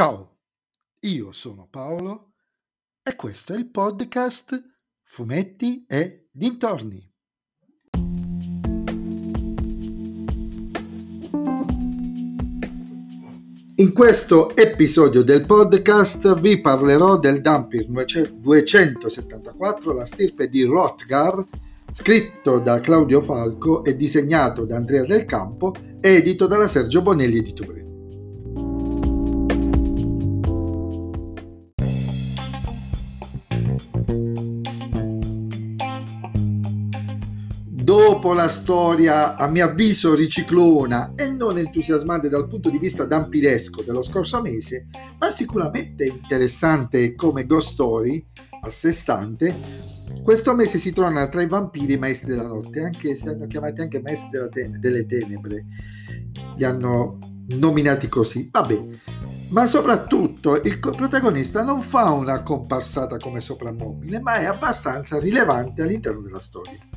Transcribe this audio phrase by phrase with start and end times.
[0.00, 0.38] Ciao,
[1.00, 2.32] io sono Paolo
[3.02, 4.58] e questo è il podcast
[5.02, 7.06] Fumetti e Dintorni.
[13.74, 21.46] In questo episodio del podcast vi parlerò del Dampir 274, la stirpe di Rotgar,
[21.92, 27.79] scritto da Claudio Falco e disegnato da Andrea Del Campo, edito dalla Sergio Bonelli Editore.
[38.10, 43.82] Dopo la storia, a mio avviso, riciclona e non entusiasmante dal punto di vista dampiresco
[43.82, 44.88] dello scorso mese,
[45.20, 48.26] ma sicuramente interessante come ghost story
[48.62, 49.54] a sé stante,
[50.24, 53.46] questo mese si trova tra i vampiri e i maestri della notte, anche se hanno
[53.46, 55.66] chiamati anche maestri ten- delle tenebre,
[56.56, 57.16] li hanno
[57.50, 58.48] nominati così.
[58.50, 58.86] Vabbè,
[59.50, 66.22] ma soprattutto il protagonista non fa una comparsata come soprammobile, ma è abbastanza rilevante all'interno
[66.22, 66.89] della storia.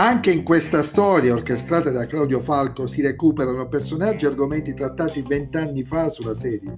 [0.00, 5.82] Anche in questa storia orchestrata da Claudio Falco si recuperano personaggi e argomenti trattati vent'anni
[5.82, 6.72] fa sulla serie,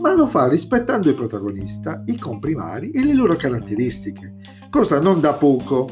[0.00, 4.34] ma lo fa rispettando il protagonista, i comprimari e le loro caratteristiche,
[4.68, 5.88] cosa non da poco.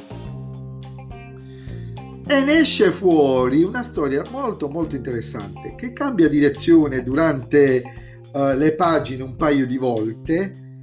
[2.27, 7.85] E ne esce fuori una storia molto molto interessante che cambia direzione durante
[8.33, 10.81] uh, le pagine un paio di volte.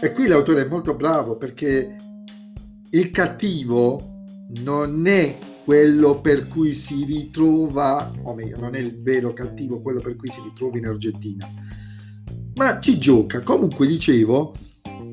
[0.00, 1.96] E qui l'autore è molto bravo perché
[2.92, 4.11] il cattivo
[4.60, 10.00] non è quello per cui si ritrova, o meglio, non è il vero cattivo, quello
[10.00, 11.48] per cui si ritrova in Argentina,
[12.54, 13.40] ma ci gioca.
[13.40, 14.54] Comunque, dicevo,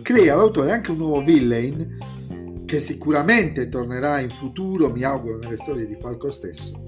[0.01, 5.87] crea l'autore anche un nuovo villain che sicuramente tornerà in futuro, mi auguro, nelle storie
[5.87, 6.83] di Falco stesso.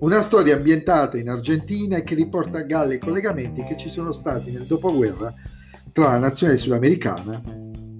[0.00, 4.12] Una storia ambientata in Argentina e che riporta a galla i collegamenti che ci sono
[4.12, 5.34] stati nel dopoguerra
[5.92, 7.42] tra la nazione sudamericana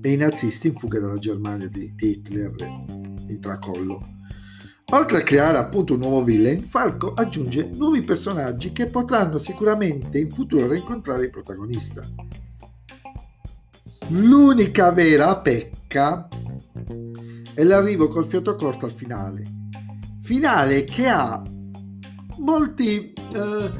[0.01, 2.55] e i nazisti in fuga dalla Germania di Hitler
[3.33, 4.17] il tracollo.
[4.93, 10.31] Oltre a creare appunto un nuovo villain, Falco aggiunge nuovi personaggi che potranno sicuramente in
[10.31, 12.03] futuro incontrare il protagonista.
[14.09, 16.27] L'unica vera pecca
[17.53, 19.47] è l'arrivo col fiato corto al finale.
[20.23, 21.43] Finale che ha
[22.39, 23.73] molti, eh,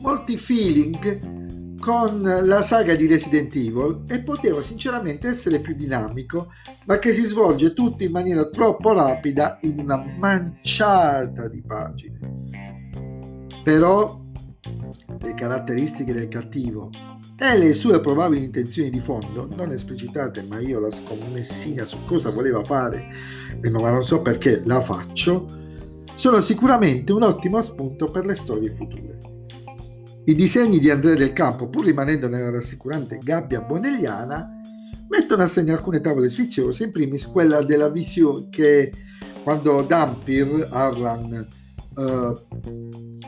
[0.00, 1.45] molti feeling
[1.86, 6.48] con la saga di Resident Evil e poteva sinceramente essere più dinamico,
[6.86, 12.18] ma che si svolge tutto in maniera troppo rapida in una manciata di pagine.
[13.62, 14.20] Però
[15.20, 16.90] le caratteristiche del cattivo
[17.38, 22.32] e le sue probabili intenzioni di fondo, non esplicitate, ma io la scommessina su cosa
[22.32, 23.06] voleva fare,
[23.62, 25.46] e ma non so perché la faccio,
[26.16, 29.35] sono sicuramente un ottimo spunto per le storie future.
[30.28, 34.60] I disegni di Andrea del Campo, pur rimanendo nella rassicurante gabbia bonelliana,
[35.08, 38.92] mettono a segno alcune tavole sfiziose, in primis quella della visione che
[39.44, 41.46] quando Dampir, Arlan,
[41.94, 42.02] uh,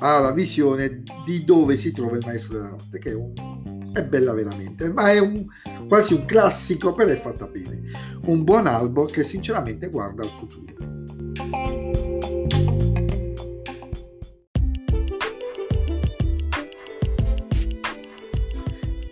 [0.01, 4.03] ha la visione di dove si trova il maestro della notte, che è, un, è
[4.03, 5.47] bella veramente, ma è un,
[5.87, 7.81] quasi un classico, però è fatta bene.
[8.25, 11.88] Un buon albo che sinceramente guarda al futuro.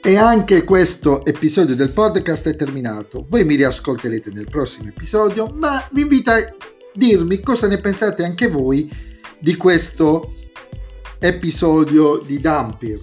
[0.06, 3.26] E anche questo episodio del podcast è terminato.
[3.28, 6.54] Voi mi riascolterete nel prossimo episodio, ma vi invito a
[6.94, 8.88] dirmi cosa ne pensate anche voi
[9.40, 10.32] di questo
[11.18, 13.00] episodio di Dampir.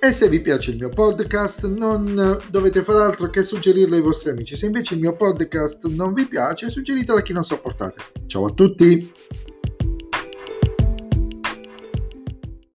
[0.00, 4.30] E se vi piace il mio podcast non dovete fare altro che suggerirlo ai vostri
[4.30, 4.56] amici.
[4.56, 8.00] Se invece il mio podcast non vi piace, suggeritelo a chi non sopportate.
[8.26, 9.12] Ciao a tutti!